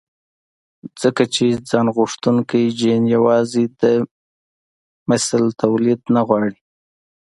[1.01, 3.83] ځکه چې ځانغوښتونکی جېن يوازې د
[5.09, 6.55] مثل توليد نه غواړي.